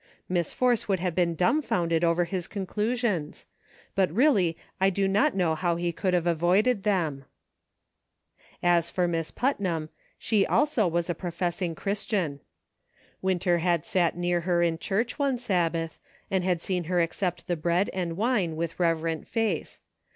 [0.27, 3.45] Miss Force would have been dumbfounded over his conclusions;
[3.93, 7.25] but really I do not know how he could have avoided them.
[8.63, 12.39] As for Miss Putnam, she also was a professing 1 62 SAGE CONCLUSIONS.
[12.41, 15.99] Christian, Winter had sat near her in church one Sabbath,
[16.31, 19.81] and had seen her accept the bread and wine with reverent face.